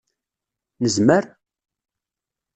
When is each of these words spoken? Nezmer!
Nezmer! 0.81 1.25